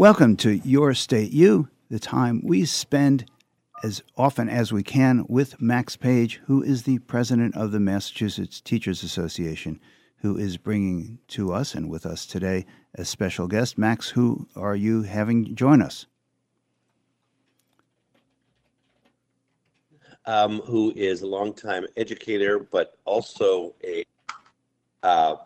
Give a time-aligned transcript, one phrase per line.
[0.00, 3.26] Welcome to Your State You, the time we spend
[3.84, 8.62] as often as we can with Max Page, who is the president of the Massachusetts
[8.62, 9.78] Teachers Association,
[10.22, 12.64] who is bringing to us and with us today
[12.94, 13.76] a special guest.
[13.76, 16.06] Max, who are you having join us?
[20.24, 24.06] Um, who is a longtime educator, but also a
[25.02, 25.36] uh,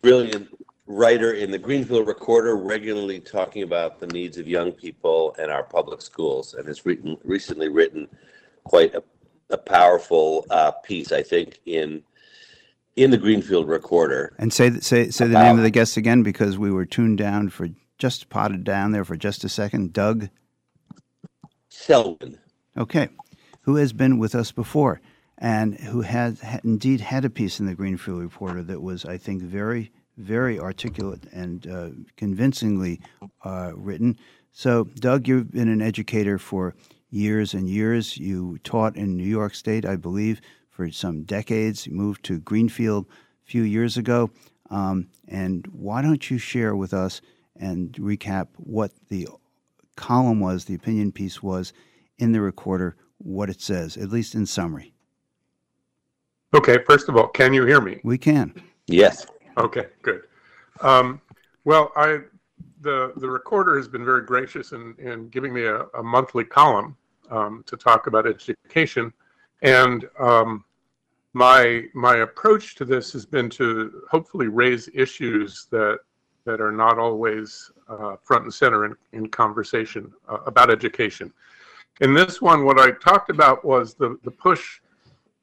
[0.00, 0.48] brilliant
[0.90, 5.62] writer in the Greenfield Recorder, regularly talking about the needs of young people and our
[5.62, 8.08] public schools, and has written recently written
[8.64, 9.02] quite a,
[9.50, 12.02] a powerful uh, piece, I think, in
[12.96, 14.34] in the Greenfield Recorder.
[14.38, 17.50] And say say say the name of the guest again because we were tuned down
[17.50, 19.92] for just potted down there for just a second.
[19.92, 20.28] Doug
[21.68, 22.38] Selwyn.
[22.76, 23.08] Okay,
[23.62, 25.00] who has been with us before
[25.38, 29.42] and who has indeed had a piece in the Greenfield Recorder that was, I think,
[29.42, 33.00] very very articulate and uh, convincingly
[33.44, 34.18] uh, written.
[34.52, 36.74] So, Doug, you've been an educator for
[37.10, 38.16] years and years.
[38.16, 41.86] You taught in New York State, I believe, for some decades.
[41.86, 44.30] You moved to Greenfield a few years ago.
[44.70, 47.20] Um, and why don't you share with us
[47.56, 49.28] and recap what the
[49.96, 51.72] column was, the opinion piece was
[52.18, 54.94] in the recorder, what it says, at least in summary?
[56.54, 58.00] Okay, first of all, can you hear me?
[58.02, 58.54] We can.
[58.86, 59.26] Yes.
[59.60, 60.22] Okay, good.
[60.80, 61.20] Um,
[61.64, 62.20] well, I
[62.80, 66.96] the the recorder has been very gracious in, in giving me a, a monthly column
[67.30, 69.12] um, to talk about education,
[69.60, 70.64] and um,
[71.34, 75.98] my my approach to this has been to hopefully raise issues that
[76.46, 81.30] that are not always uh, front and center in, in conversation uh, about education.
[82.00, 84.80] In this one, what I talked about was the the push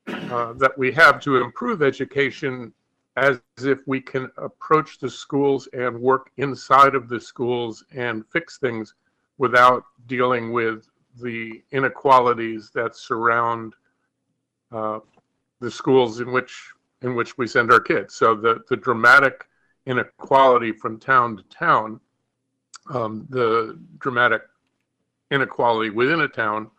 [0.08, 2.73] uh, that we have to improve education
[3.18, 8.60] as if we can approach the schools and work inside of the schools and fix
[8.60, 8.94] things
[9.40, 10.88] without dealing with
[11.20, 13.73] the inequalities that surround
[14.72, 15.00] uh,
[15.60, 18.14] the schools in which in which we send our kids.
[18.14, 19.48] So the the dramatic
[19.88, 21.99] inequality from town to town,
[22.94, 24.44] um, the dramatic
[25.32, 26.70] inequality within a town.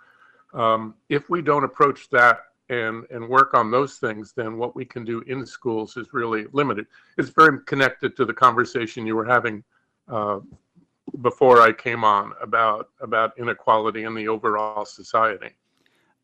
[0.55, 4.85] Um, if we don't approach that and and work on those things, then what we
[4.85, 6.87] can do in schools is really limited.
[7.17, 9.65] It's very connected to the conversation you were having
[10.09, 10.41] uh,
[11.23, 15.51] before I came on about about inequality in the overall society.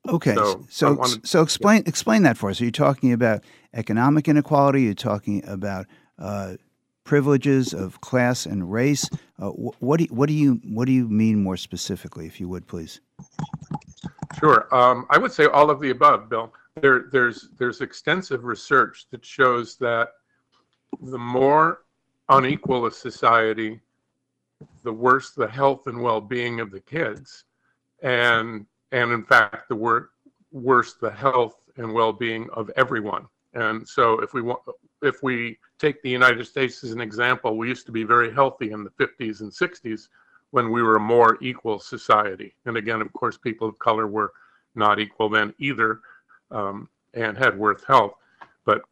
[0.08, 1.88] Okay, so so, wanted, so explain yeah.
[1.88, 2.60] explain that for us.
[2.60, 4.82] Are you talking about economic inequality?
[4.82, 5.86] You're talking about
[6.18, 6.56] uh,
[7.04, 9.08] privileges of class and race.
[9.40, 12.48] Uh, what do you, what do you what do you mean more specifically, if you
[12.48, 13.00] would please?
[14.38, 14.74] Sure.
[14.74, 16.52] Um, I would say all of the above, Bill.
[16.80, 20.08] There, there's there's extensive research that shows that
[21.00, 21.82] the more
[22.28, 23.80] unequal a society,
[24.82, 27.44] the worse the health and well-being of the kids,
[28.02, 30.10] and and in fact, the wor-
[30.52, 33.26] worse the health and well-being of everyone.
[33.54, 34.60] And so, if we want,
[35.02, 38.72] if we take the United States as an example, we used to be very healthy
[38.72, 40.08] in the 50s and 60s
[40.54, 42.54] when we were a more equal society.
[42.64, 44.32] And again, of course, people of color were
[44.76, 45.98] not equal then either
[46.52, 48.14] um, and had worse health.
[48.64, 48.82] But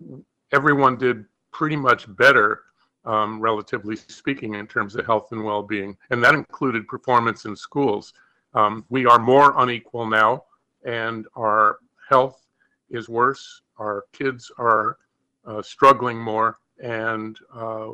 [0.51, 2.62] everyone did pretty much better,
[3.05, 5.97] um, relatively speaking, in terms of health and well being.
[6.11, 8.12] And that included performance in schools.
[8.55, 10.43] Um, we are more unequal now,
[10.84, 11.78] and our
[12.11, 12.45] health
[12.91, 13.62] is worse.
[13.78, 14.99] Our kids are
[15.47, 17.91] uh, struggling more, and uh,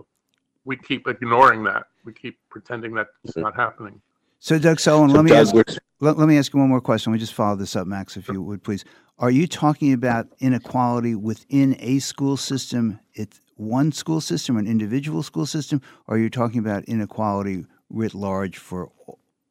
[0.69, 4.01] we keep ignoring that we keep pretending that it's not happening.
[4.39, 5.79] So, Doug Selwyn, so let me Doug, ask.
[6.01, 7.11] Let, let, me ask you one more question.
[7.11, 8.85] Let me just follow this up, Max, if you would please.
[9.19, 13.01] Are you talking about inequality within a school system?
[13.15, 18.15] It's one school system, an individual school system, or are you talking about inequality writ
[18.15, 18.93] large for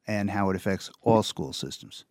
[0.06, 2.04] and how it affects all school systems?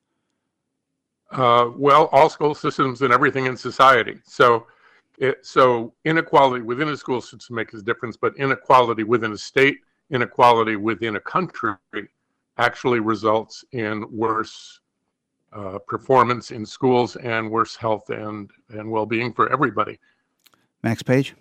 [1.31, 4.19] Uh, well, all school systems and everything in society.
[4.23, 4.67] So,
[5.17, 9.77] it, so inequality within a school system makes a difference, but inequality within a state
[10.09, 11.75] inequality within a country
[12.57, 14.79] actually results in worse
[15.53, 19.99] uh, performance in schools and worse health and, and well-being for everybody.
[20.83, 21.35] Max Page.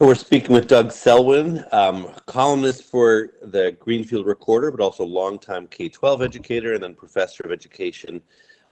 [0.00, 6.24] We're speaking with Doug Selwyn, um, columnist for the Greenfield Recorder, but also longtime K-12
[6.24, 8.20] educator and then professor of education.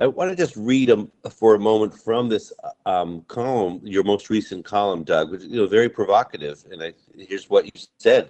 [0.03, 2.53] I want to just read a, for a moment from this
[2.87, 6.65] um, column, your most recent column, Doug, which you know, very provocative.
[6.73, 8.29] And I, here's what you said.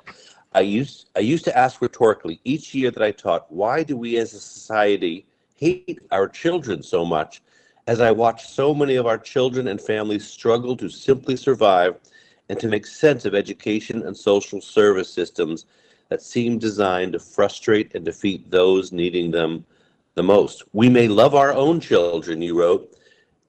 [0.52, 4.18] I used I used to ask rhetorically each year that I taught, why do we
[4.18, 5.24] as a society
[5.56, 7.40] hate our children so much?
[7.86, 11.96] As I watch so many of our children and families struggle to simply survive
[12.50, 15.64] and to make sense of education and social service systems
[16.10, 19.64] that seem designed to frustrate and defeat those needing them
[20.14, 20.62] the most.
[20.72, 22.94] We may love our own children, you wrote,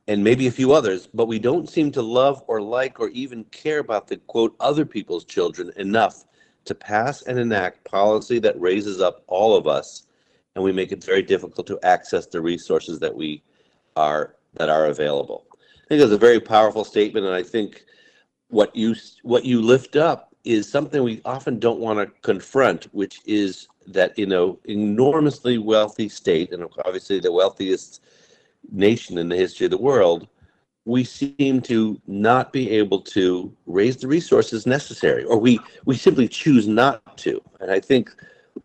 [0.07, 3.43] and maybe a few others, but we don't seem to love or like or even
[3.45, 6.25] care about the quote other people's children enough
[6.65, 10.07] to pass and enact policy that raises up all of us
[10.55, 13.41] and we make it very difficult to access the resources that we
[13.95, 15.45] are that are available.
[15.53, 17.83] I think it's a very powerful statement, and I think
[18.49, 23.21] what you what you lift up is something we often don't want to confront, which
[23.25, 28.01] is that in an enormously wealthy state, and obviously the wealthiest
[28.71, 30.27] nation in the history of the world,
[30.85, 36.27] we seem to not be able to raise the resources necessary, or we we simply
[36.27, 37.41] choose not to.
[37.61, 38.13] And I think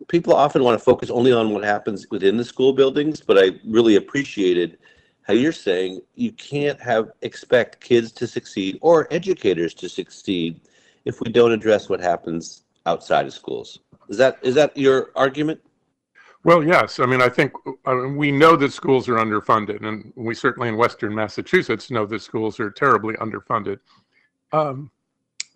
[0.08, 3.52] people often want to focus only on what happens within the school buildings, but I
[3.64, 4.78] really appreciated
[5.22, 10.60] how you're saying you can't have expect kids to succeed or educators to succeed
[11.08, 13.80] if we don't address what happens outside of schools.
[14.10, 15.60] Is that is that your argument?
[16.44, 17.00] Well, yes.
[17.00, 17.52] I mean, I think
[17.86, 22.06] I mean, we know that schools are underfunded, and we certainly in Western Massachusetts know
[22.06, 23.78] that schools are terribly underfunded.
[24.52, 24.90] Um,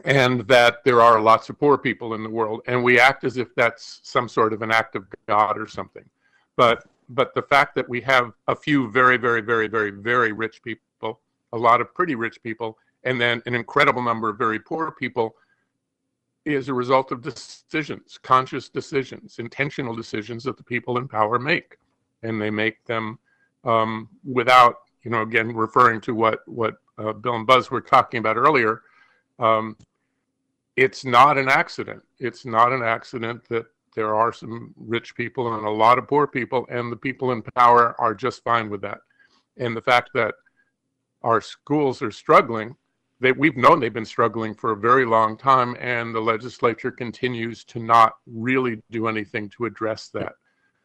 [0.04, 3.36] and that there are lots of poor people in the world and we act as
[3.36, 6.04] if that's some sort of an act of god or something
[6.56, 10.60] but but the fact that we have a few very very very very very rich
[10.64, 11.20] people
[11.52, 15.36] a lot of pretty rich people and then an incredible number of very poor people
[16.44, 21.76] is a result of decisions conscious decisions intentional decisions that the people in power make
[22.22, 23.18] and they make them
[23.64, 28.18] um, without you know again referring to what what uh, bill and buzz were talking
[28.18, 28.82] about earlier
[29.38, 29.76] um,
[30.76, 32.02] it's not an accident.
[32.18, 36.26] It's not an accident that there are some rich people and a lot of poor
[36.26, 39.00] people, and the people in power are just fine with that.
[39.58, 40.34] And the fact that
[41.22, 42.74] our schools are struggling,
[43.22, 47.62] they, we've known they've been struggling for a very long time, and the legislature continues
[47.64, 50.34] to not really do anything to address that.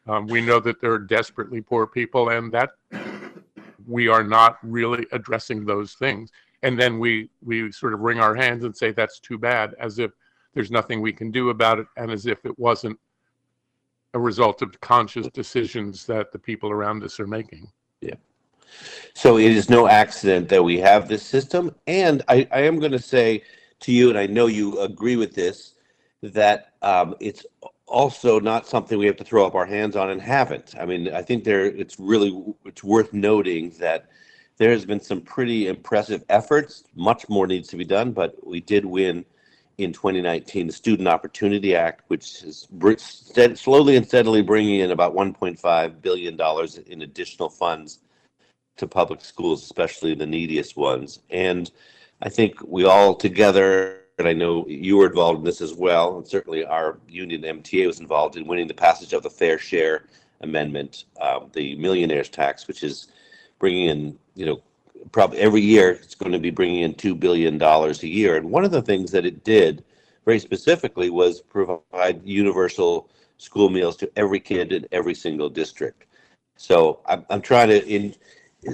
[0.06, 2.70] Um, we know that there are desperately poor people, and that
[3.86, 6.30] we are not really addressing those things.
[6.62, 9.98] And then we we sort of wring our hands and say that's too bad as
[9.98, 10.12] if
[10.54, 12.98] there's nothing we can do about it and as if it wasn't
[14.14, 17.70] a result of conscious decisions that the people around us are making.
[18.00, 18.14] Yeah
[19.14, 22.92] so it is no accident that we have this system and i, I am going
[22.92, 23.42] to say
[23.80, 25.74] to you and i know you agree with this
[26.22, 27.46] that um, it's
[27.86, 31.12] also not something we have to throw up our hands on and haven't i mean
[31.14, 34.08] i think there it's really it's worth noting that
[34.58, 36.84] there has been some pretty impressive efforts.
[36.94, 39.24] Much more needs to be done, but we did win
[39.78, 42.66] in 2019 the Student Opportunity Act, which is
[43.54, 48.00] slowly and steadily bringing in about 1.5 billion dollars in additional funds
[48.78, 51.20] to public schools, especially the neediest ones.
[51.30, 51.70] And
[52.22, 56.16] I think we all together, and I know you were involved in this as well,
[56.16, 60.06] and certainly our union MTA was involved in winning the passage of the Fair Share
[60.40, 63.08] Amendment, um, the millionaires tax, which is
[63.58, 64.62] bringing in you know,
[65.10, 68.36] probably every year it's going to be bringing in $2 billion a year.
[68.36, 69.84] And one of the things that it did
[70.24, 76.04] very specifically was provide universal school meals to every kid in every single district.
[76.56, 78.14] So I'm, I'm trying to in,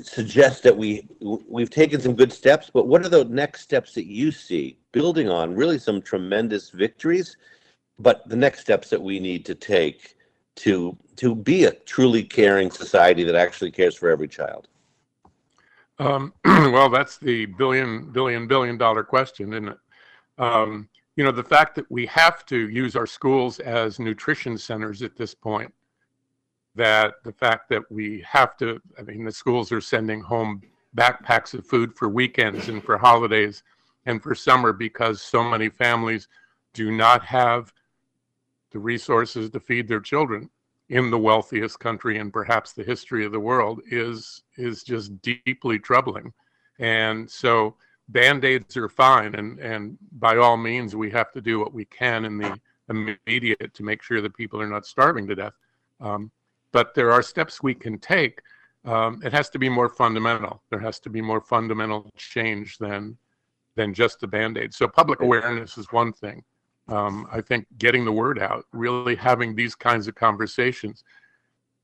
[0.03, 4.07] suggest that we we've taken some good steps, but what are the next steps that
[4.07, 7.37] you see building on really some tremendous victories,
[7.99, 10.17] but the next steps that we need to take
[10.57, 14.69] to to be a truly caring society that actually cares for every child?
[15.99, 19.79] Um, well, that's the billion, billion, billion dollar question, isn't it?
[20.39, 25.03] Um, you know, the fact that we have to use our schools as nutrition centers
[25.03, 25.73] at this point,
[26.75, 30.63] that the fact that we have to, I mean, the schools are sending home
[30.97, 33.63] backpacks of food for weekends and for holidays
[34.07, 36.29] and for summer because so many families
[36.73, 37.73] do not have
[38.73, 40.51] the resources to feed their children
[40.91, 45.79] in the wealthiest country in perhaps the history of the world is is just deeply
[45.79, 46.33] troubling.
[46.79, 47.77] And so
[48.09, 52.25] band-aids are fine and and by all means we have to do what we can
[52.25, 55.55] in the immediate to make sure that people are not starving to death.
[56.01, 56.31] Um,
[56.75, 58.43] but there are steps we can take.
[58.85, 60.61] Um, it has to be more fundamental.
[60.71, 63.17] There has to be more fundamental change than
[63.77, 64.73] than just the band-aid.
[64.75, 66.45] So public awareness is one thing.
[66.87, 71.03] Um, I think getting the word out, really having these kinds of conversations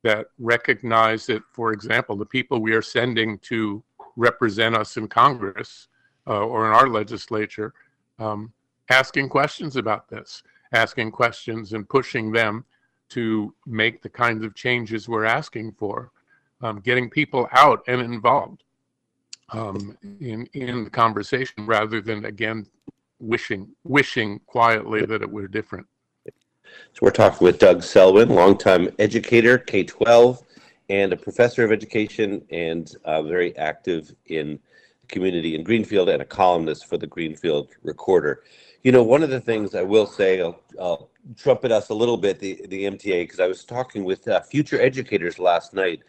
[0.04, 3.82] that recognize that, for example, the people we are sending to
[4.14, 5.88] represent us in Congress
[6.28, 7.74] uh, or in our legislature,
[8.20, 8.52] um,
[8.88, 12.64] asking questions about this, asking questions and pushing them
[13.10, 16.10] to make the kinds of changes we're asking for,
[16.62, 18.64] um, getting people out and involved
[19.52, 22.66] um, in in the conversation rather than again
[23.18, 25.86] wishing wishing quietly that it were different.
[26.92, 30.42] So we're talking with Doug Selwyn, longtime educator, K 12,
[30.88, 34.58] and a professor of education, and uh, very active in
[35.00, 38.44] the community in Greenfield and a columnist for the Greenfield Recorder.
[38.82, 42.16] You know, one of the things I will say, I'll, I'll trumpet us a little
[42.16, 46.00] bit, the, the MTA, because I was talking with uh, future educators last night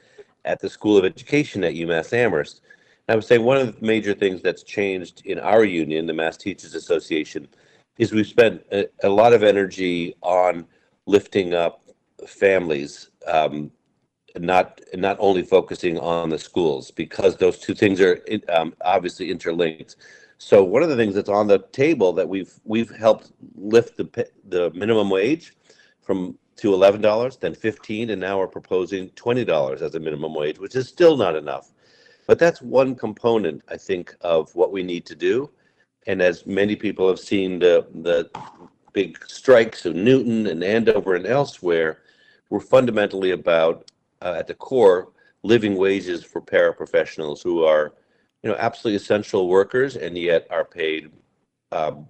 [0.46, 2.62] at the School of Education at UMass Amherst.
[3.08, 6.14] And I would say one of the major things that's changed in our union, the
[6.14, 7.48] Mass Teachers Association,
[7.98, 10.66] is we've spent a, a lot of energy on
[11.06, 11.84] lifting up
[12.28, 13.72] families, um,
[14.38, 19.98] not not only focusing on the schools because those two things are um, obviously interlinked.
[20.44, 24.28] So one of the things that's on the table that we've we've helped lift the
[24.50, 25.54] the minimum wage
[26.02, 30.34] from to eleven dollars, then fifteen, and now we're proposing twenty dollars as a minimum
[30.34, 31.72] wage, which is still not enough.
[32.26, 35.52] But that's one component, I think, of what we need to do.
[36.08, 38.32] And as many people have seen the the
[38.94, 42.00] big strikes of Newton and Andover and elsewhere,
[42.50, 43.92] we're fundamentally about
[44.24, 45.10] uh, at the core
[45.44, 47.94] living wages for paraprofessionals who are,
[48.44, 51.12] you know, absolutely essential workers and yet are paid
[51.72, 52.08] um,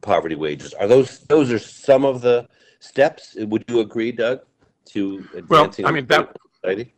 [0.00, 0.74] poverty wages.
[0.74, 2.48] Are those those are some of the
[2.80, 3.36] steps?
[3.38, 4.40] Would you agree, Doug,
[4.86, 5.84] to advancing?
[5.84, 6.36] Well, I mean that.
[6.62, 6.94] Society?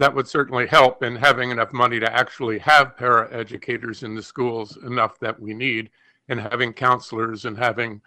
[0.00, 4.22] that would certainly help in having enough money to actually have para educators in the
[4.22, 5.90] schools enough that we need
[6.30, 8.00] and having counselors and having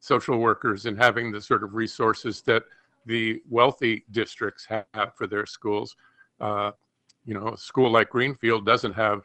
[0.00, 2.64] social workers and having the sort of resources that
[3.06, 5.94] the wealthy districts have for their schools
[6.40, 6.72] uh,
[7.24, 9.22] you know a school like greenfield doesn't have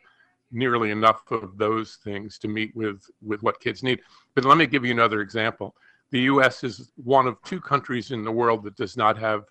[0.51, 4.01] nearly enough of those things to meet with with what kids need.
[4.35, 5.75] But let me give you another example.
[6.11, 9.45] The us is one of two countries in the world that does not have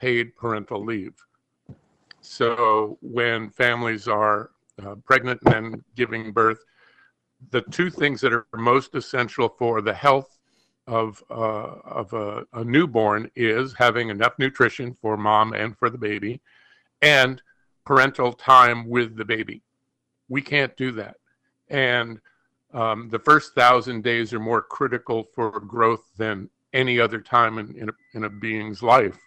[0.00, 1.14] paid parental leave.
[2.20, 4.50] So when families are
[4.84, 6.58] uh, pregnant and then giving birth,
[7.50, 10.38] the two things that are most essential for the health
[10.86, 15.98] of uh, of a, a, newborn is having enough nutrition for mom and for the
[15.98, 16.40] baby,
[17.02, 17.42] and
[17.84, 19.62] parental time with the baby.
[20.32, 21.16] We can't do that,
[21.68, 22.18] and
[22.72, 27.76] um, the first thousand days are more critical for growth than any other time in,
[27.76, 29.18] in, a, in a being's life.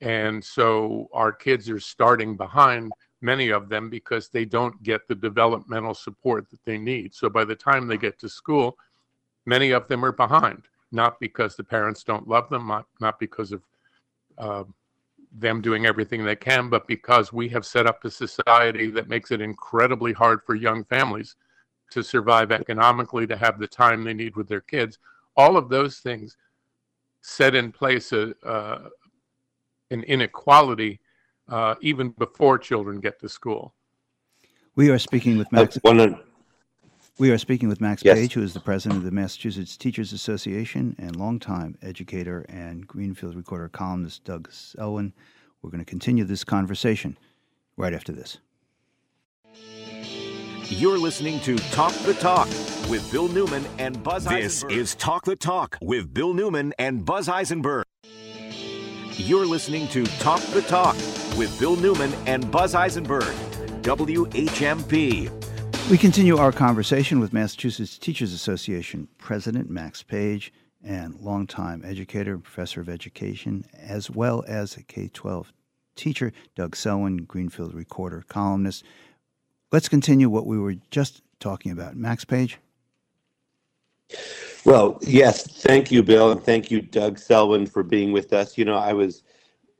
[0.00, 5.16] And so our kids are starting behind many of them because they don't get the
[5.16, 7.14] developmental support that they need.
[7.14, 8.76] So by the time they get to school,
[9.46, 13.50] many of them are behind, not because the parents don't love them, not, not because
[13.50, 13.62] of
[14.38, 14.64] uh,
[15.34, 19.30] them doing everything they can, but because we have set up a society that makes
[19.30, 21.36] it incredibly hard for young families
[21.90, 24.98] to survive economically, to have the time they need with their kids.
[25.36, 26.36] All of those things
[27.20, 28.78] set in place a, a,
[29.90, 31.00] and inequality
[31.48, 33.74] uh, even before children get to school.
[34.76, 35.78] We are speaking with Max.
[35.82, 36.20] One,
[37.18, 38.18] we are speaking with Max yes.
[38.18, 43.36] Page, who is the president of the Massachusetts Teachers Association and longtime educator and Greenfield
[43.36, 45.12] Recorder columnist Doug Selwyn.
[45.62, 47.16] We're going to continue this conversation
[47.76, 48.38] right after this.
[50.66, 52.48] You're listening to Talk the Talk
[52.88, 54.70] with Bill Newman and Buzz this Eisenberg.
[54.70, 57.84] This is Talk the Talk with Bill Newman and Buzz Eisenberg.
[59.12, 60.96] You're listening to Talk the Talk
[61.38, 63.34] with Bill Newman and Buzz Eisenberg,
[63.82, 65.43] WHMP.
[65.90, 70.50] We continue our conversation with Massachusetts Teachers Association President Max Page
[70.82, 75.52] and longtime educator professor of education, as well as a K 12
[75.94, 78.82] teacher, Doug Selwyn, Greenfield Recorder columnist.
[79.72, 81.96] Let's continue what we were just talking about.
[81.96, 82.58] Max Page?
[84.64, 88.56] Well, yes, thank you, Bill, and thank you, Doug Selwyn, for being with us.
[88.56, 89.22] You know, I was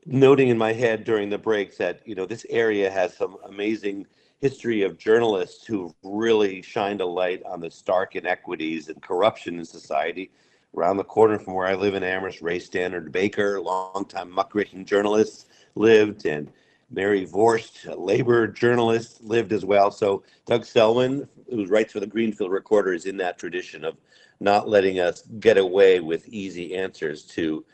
[0.05, 4.05] noting in my head during the break that you know this area has some amazing
[4.41, 9.65] history of journalists who've really shined a light on the stark inequities and corruption in
[9.65, 10.31] society.
[10.75, 15.47] Around the corner from where I live in Amherst, Ray Stannard Baker, longtime muckraking journalist,
[15.75, 16.51] lived, and
[16.91, 19.89] Mary Vorse, a labor journalist, lived as well.
[19.89, 23.95] So Doug Selwyn, who writes for the Greenfield Recorder, is in that tradition of
[24.41, 27.65] not letting us get away with easy answers to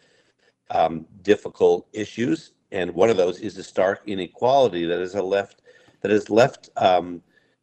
[0.70, 2.52] um, difficult issues.
[2.72, 5.62] And one of those is the stark inequality that is left
[6.02, 7.22] that has left um,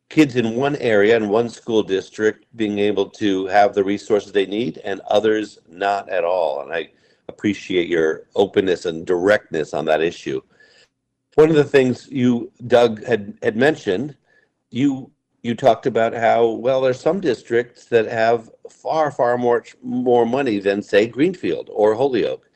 [0.08, 4.46] kids in one area in one school district being able to have the resources they
[4.46, 6.62] need, and others not at all.
[6.62, 6.90] And I
[7.28, 10.40] appreciate your openness and directness on that issue.
[11.34, 14.16] One of the things you, Doug, had had mentioned,
[14.70, 15.10] you
[15.42, 20.58] you talked about how well there's some districts that have far far more more money
[20.58, 22.50] than say Greenfield or Holyoke,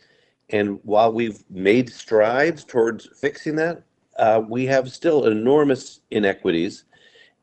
[0.50, 3.84] and while we've made strides towards fixing that,
[4.18, 6.84] uh, we have still enormous inequities,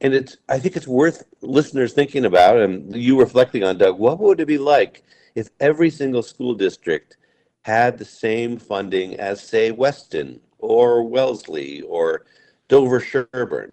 [0.02, 4.00] and it's I think it's worth listeners thinking about and you reflecting on Doug.
[4.00, 5.04] What would it be like
[5.36, 7.18] if every single school district
[7.62, 12.26] had the same funding as, say, Weston or Wellesley or
[12.68, 13.72] Dover Sherborn,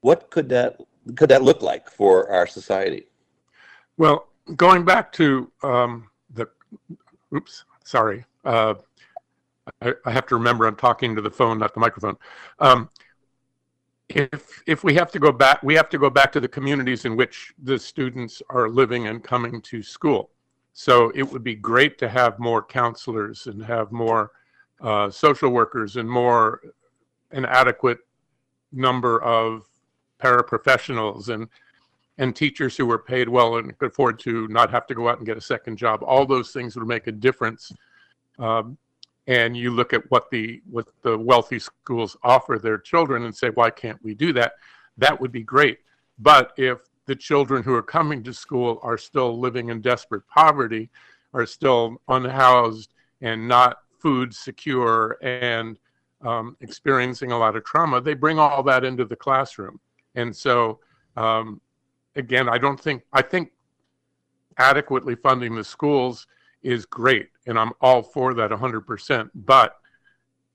[0.00, 0.80] what could that
[1.16, 3.06] could that look like for our society?
[3.96, 6.48] Well, going back to um, the,
[7.34, 8.74] oops, sorry, uh,
[9.80, 12.16] I, I, have to remember I'm talking to the phone, not the microphone.
[12.58, 12.88] Um,
[14.08, 17.04] if if we have to go back, we have to go back to the communities
[17.04, 20.30] in which the students are living and coming to school.
[20.72, 24.32] So it would be great to have more counselors and have more
[24.80, 26.60] uh, social workers and more
[27.30, 27.98] an adequate
[28.72, 29.64] number of
[30.20, 31.48] paraprofessionals and
[32.18, 35.18] and teachers who were paid well and could afford to not have to go out
[35.18, 36.02] and get a second job.
[36.02, 37.72] All those things would make a difference.
[38.38, 38.76] Um,
[39.26, 43.50] and you look at what the what the wealthy schools offer their children and say,
[43.50, 44.54] why can't we do that?
[44.98, 45.78] That would be great.
[46.18, 50.90] But if the children who are coming to school are still living in desperate poverty,
[51.34, 55.78] are still unhoused and not food secure and
[56.22, 59.80] um, experiencing a lot of trauma, they bring all that into the classroom.
[60.14, 60.80] And so,
[61.16, 61.60] um,
[62.16, 63.52] again, I don't think, I think
[64.58, 66.26] adequately funding the schools
[66.62, 67.28] is great.
[67.46, 69.30] And I'm all for that 100%.
[69.34, 69.76] But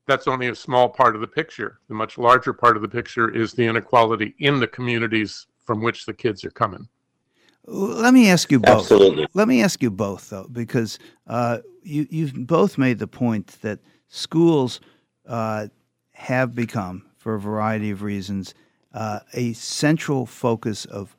[0.07, 1.79] that's only a small part of the picture.
[1.89, 6.05] The much larger part of the picture is the inequality in the communities from which
[6.05, 6.87] the kids are coming.
[7.65, 8.79] Let me ask you both.
[8.79, 9.27] Absolutely.
[9.33, 13.79] Let me ask you both, though, because uh, you, you've both made the point that
[14.07, 14.79] schools
[15.27, 15.67] uh,
[16.13, 18.53] have become, for a variety of reasons,
[18.93, 21.17] uh, a central focus of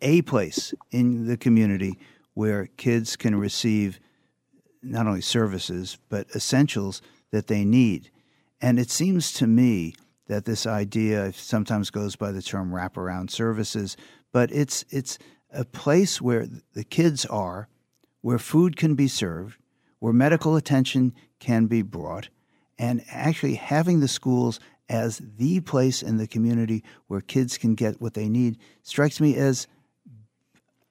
[0.00, 1.98] a place in the community
[2.34, 4.00] where kids can receive
[4.82, 8.10] not only services but essentials that they need.
[8.60, 9.94] And it seems to me
[10.28, 13.96] that this idea sometimes goes by the term wraparound services,
[14.32, 15.18] but it's it's
[15.52, 17.68] a place where the kids are,
[18.22, 19.58] where food can be served,
[19.98, 22.28] where medical attention can be brought,
[22.78, 28.00] and actually having the schools as the place in the community where kids can get
[28.00, 29.66] what they need strikes me as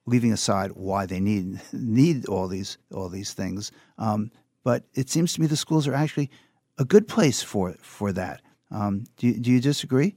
[0.06, 3.72] leaving aside why they need need all these all these things.
[3.98, 4.30] Um,
[4.64, 6.30] but it seems to me the schools are actually
[6.78, 8.42] a good place for for that.
[8.70, 10.16] Um, do you, do you disagree?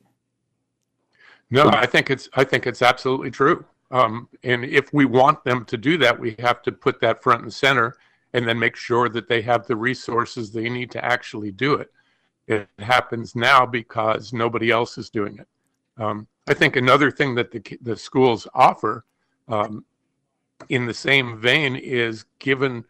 [1.49, 3.65] No, I think it's I think it's absolutely true.
[3.91, 7.43] Um, and if we want them to do that, we have to put that front
[7.43, 7.95] and center,
[8.33, 11.91] and then make sure that they have the resources they need to actually do it.
[12.47, 15.47] It happens now because nobody else is doing it.
[15.97, 19.05] Um, I think another thing that the the schools offer,
[19.47, 19.85] um,
[20.69, 22.83] in the same vein, is given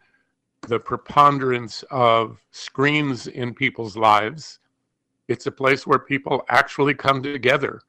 [0.68, 4.58] the preponderance of screens in people's lives
[5.28, 7.80] it's a place where people actually come together,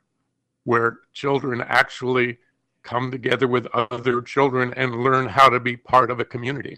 [0.64, 2.38] where children actually
[2.84, 6.78] come together with other children and learn how to be part of a community.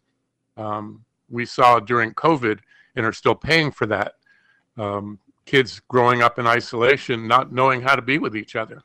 [0.58, 2.60] Um, we saw during COVID
[2.96, 4.16] and are still paying for that.
[4.78, 8.84] Um, kids growing up in isolation, not knowing how to be with each other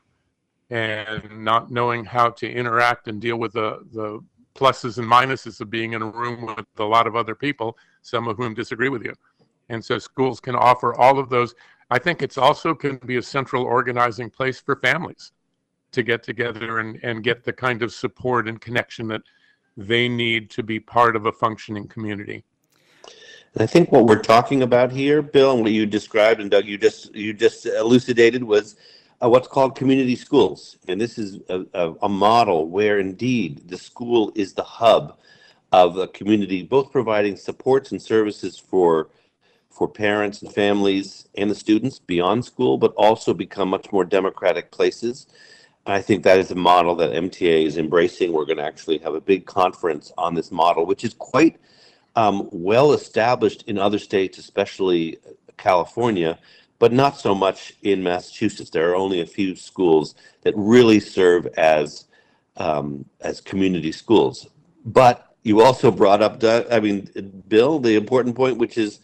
[0.69, 4.19] and not knowing how to interact and deal with the, the
[4.55, 8.27] pluses and minuses of being in a room with a lot of other people, some
[8.27, 9.13] of whom disagree with you.
[9.69, 11.53] And so schools can offer all of those.
[11.91, 15.31] I think it's also can be a central organizing place for families
[15.91, 19.21] to get together and, and get the kind of support and connection that
[19.77, 22.43] they need to be part of a functioning community.
[23.53, 26.65] And I think what we're talking about here, Bill, and what you described and Doug,
[26.65, 28.75] you just you just elucidated was
[29.23, 33.77] uh, what's called community schools, and this is a, a, a model where indeed the
[33.77, 35.17] school is the hub
[35.71, 39.09] of a community, both providing supports and services for
[39.69, 44.71] for parents and families and the students beyond school, but also become much more democratic
[44.71, 45.27] places.
[45.85, 48.31] I think that is a model that MTA is embracing.
[48.31, 51.57] We're going to actually have a big conference on this model, which is quite
[52.15, 55.17] um, well established in other states, especially
[55.57, 56.39] California,
[56.79, 58.69] but not so much in Massachusetts.
[58.69, 62.05] There are only a few schools that really serve as
[62.57, 64.47] um, as community schools.
[64.85, 68.99] But you also brought up, I mean, Bill, the important point, which is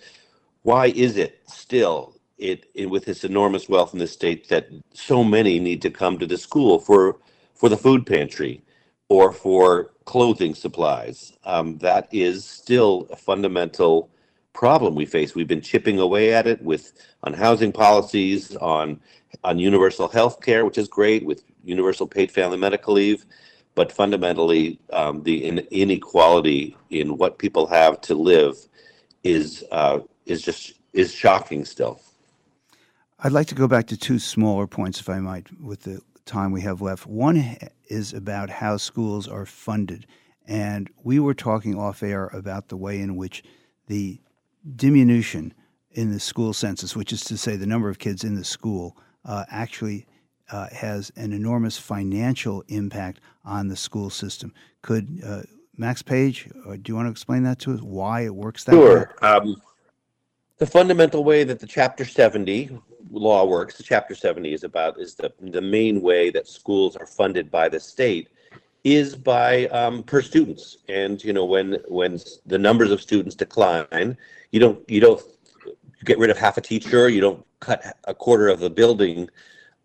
[0.63, 5.23] why is it still it, it, with this enormous wealth in the state that so
[5.23, 7.17] many need to come to the school for
[7.53, 8.61] for the food pantry
[9.09, 11.33] or for clothing supplies?
[11.43, 14.09] Um, that is still a fundamental
[14.53, 15.35] problem we face.
[15.35, 18.99] We've been chipping away at it with on housing policies, on
[19.43, 23.25] on universal health care, which is great, with universal paid family medical leave.
[23.73, 28.57] But fundamentally, um, the in, inequality in what people have to live
[29.23, 32.01] is uh, is just is shocking still.
[33.23, 36.51] I'd like to go back to two smaller points, if I might, with the time
[36.51, 37.05] we have left.
[37.05, 40.07] One is about how schools are funded,
[40.47, 43.43] And we were talking off air about the way in which
[43.87, 44.19] the
[44.75, 45.53] diminution
[45.91, 48.97] in the school census, which is to say the number of kids in the school,
[49.25, 50.05] uh, actually
[50.51, 54.53] uh, has an enormous financial impact on the school system.
[54.81, 55.41] Could uh,
[55.77, 57.81] Max Page, uh, do you want to explain that to us?
[57.81, 59.13] Why it works that sure.
[59.21, 59.27] way?
[59.27, 59.61] Um,
[60.57, 62.77] the fundamental way that the Chapter 70
[63.09, 67.07] law works, the Chapter 70 is about is the the main way that schools are
[67.07, 68.29] funded by the state
[68.83, 70.77] is by um, per students.
[70.89, 74.17] And you know when when the numbers of students decline,
[74.51, 75.21] you don't you don't
[76.05, 79.29] get rid of half a teacher, you don't cut a quarter of the building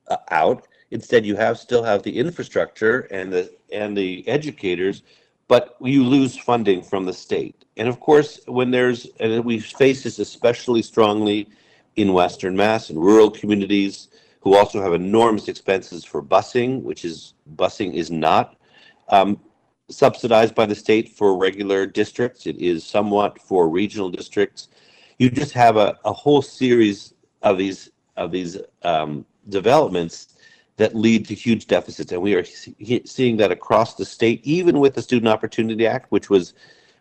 [0.09, 0.67] uh, out.
[0.91, 5.03] Instead, you have still have the infrastructure and the and the educators,
[5.49, 7.65] but you lose funding from the state.
[7.77, 11.49] And of course, when there's and we face this especially strongly
[11.97, 14.09] in Western Mass and rural communities
[14.41, 18.56] who also have enormous expenses for busing, which is busing is not
[19.09, 19.41] um,
[19.89, 22.47] subsidized by the state for regular districts.
[22.47, 24.69] It is somewhat for regional districts.
[25.19, 30.37] You just have a, a whole series of these of these um, developments
[30.79, 34.79] that lead to huge deficits, and we are see- seeing that across the state, even
[34.81, 36.55] with the Student Opportunity Act, which was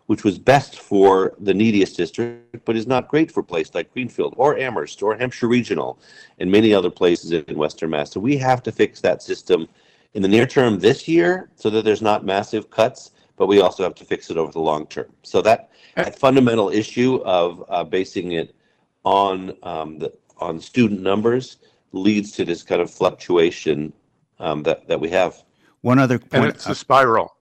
[0.08, 4.36] which was best for the neediest district, but is not great for places like Greenfield
[4.38, 5.98] or Amherst or Hampshire Regional
[6.38, 8.12] and many other places in Western Mass.
[8.12, 9.68] So we have to fix that system
[10.15, 13.84] in the near term this year so that there's not massive cuts, but we also
[13.84, 15.12] have to fix it over the long term.
[15.23, 18.56] So that, that fundamental issue of uh, basing it
[19.04, 21.58] on um, the on student numbers
[21.91, 23.93] leads to this kind of fluctuation
[24.39, 25.43] um, that that we have.
[25.82, 26.34] One other point.
[26.34, 27.36] And it's a spiral.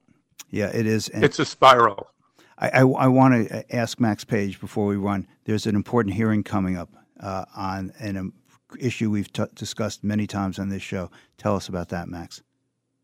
[0.50, 1.08] yeah, it is.
[1.08, 2.10] And It's a spiral.
[2.58, 5.26] I, I, I want to ask Max Page before we run.
[5.44, 8.32] There's an important hearing coming up uh, on an um,
[8.78, 11.10] issue we've t- discussed many times on this show.
[11.38, 12.42] Tell us about that, Max.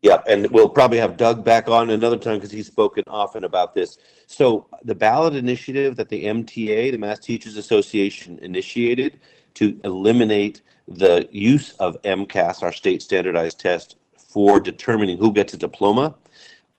[0.01, 3.75] Yeah, and we'll probably have Doug back on another time because he's spoken often about
[3.75, 3.99] this.
[4.25, 9.19] So the ballot initiative that the MTA, the Mass Teachers Association, initiated
[9.55, 15.57] to eliminate the use of MCAS, our state standardized test, for determining who gets a
[15.57, 16.15] diploma.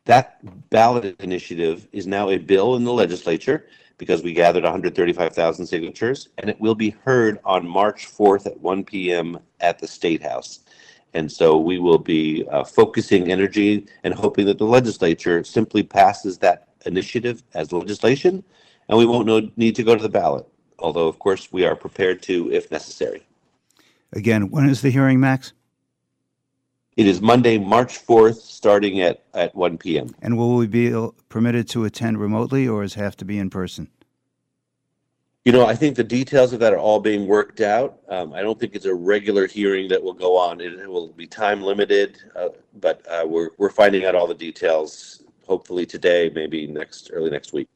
[0.06, 0.38] That
[0.70, 3.66] ballot initiative is now a bill in the legislature
[3.98, 8.82] because we gathered 135,000 signatures, and it will be heard on March 4th at 1
[8.84, 9.38] p.m.
[9.60, 10.60] at the State House.
[11.14, 16.38] And so we will be uh, focusing energy and hoping that the legislature simply passes
[16.38, 18.42] that initiative as legislation,
[18.88, 20.46] and we won't know, need to go to the ballot.
[20.78, 23.22] Although, of course, we are prepared to if necessary.
[24.12, 25.52] Again, when is the hearing, Max?
[26.96, 30.14] It is Monday, March 4th, starting at, at 1 p.m.
[30.20, 30.94] And will we be
[31.30, 33.88] permitted to attend remotely, or does it have to be in person?
[35.44, 37.98] You know, I think the details of that are all being worked out.
[38.08, 40.60] Um, I don't think it's a regular hearing that will go on.
[40.60, 42.50] It, it will be time limited, uh,
[42.80, 47.52] but uh, we're, we're finding out all the details hopefully today, maybe next early next
[47.52, 47.68] week.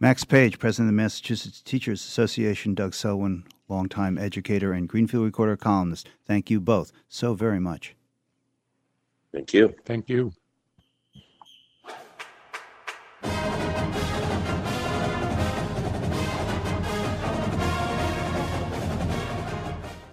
[0.00, 5.56] Max Page, President of the Massachusetts Teachers Association, Doug Selwyn, longtime educator and Greenfield Recorder
[5.56, 6.08] columnist.
[6.26, 7.94] Thank you both so very much.
[9.32, 9.74] Thank you.
[9.84, 10.32] Thank you.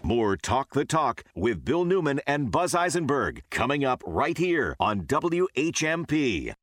[0.06, 5.04] More Talk the Talk with Bill Newman and Buzz Eisenberg coming up right here on
[5.04, 6.52] WHMP.